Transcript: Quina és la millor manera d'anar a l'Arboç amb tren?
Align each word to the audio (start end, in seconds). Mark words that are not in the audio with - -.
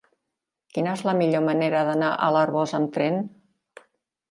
Quina 0.77 0.93
és 0.99 1.03
la 1.07 1.13
millor 1.19 1.43
manera 1.49 1.85
d'anar 1.91 2.11
a 2.29 2.33
l'Arboç 2.39 2.75
amb 2.81 2.93
tren? 2.99 3.23